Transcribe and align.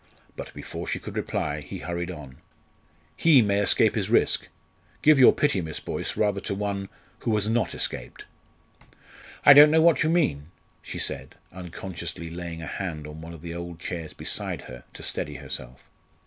But 0.35 0.51
before 0.55 0.87
she 0.87 0.97
could 0.97 1.15
reply 1.15 1.61
he 1.61 1.77
hurried 1.77 2.09
on: 2.09 2.37
"He 3.15 3.43
may 3.43 3.59
escape 3.59 3.93
his 3.93 4.09
risk. 4.09 4.47
Give 5.03 5.19
your 5.19 5.31
pity, 5.31 5.61
Miss 5.61 5.79
Boyce, 5.79 6.17
rather 6.17 6.41
to 6.41 6.55
one 6.55 6.89
who 7.19 7.35
has 7.35 7.47
not 7.47 7.75
escaped!" 7.75 8.25
"I 9.45 9.53
don't 9.53 9.69
know 9.69 9.79
what 9.83 10.01
you 10.01 10.09
mean," 10.09 10.49
she 10.81 10.97
said, 10.97 11.35
unconsciously 11.51 12.31
laying 12.31 12.63
a 12.63 12.65
hand 12.65 13.05
on 13.05 13.21
one 13.21 13.35
of 13.35 13.41
the 13.41 13.53
old 13.53 13.79
chairs 13.79 14.13
beside 14.13 14.63
her 14.63 14.85
to 14.95 15.03
steady 15.03 15.35
herself. 15.35 15.87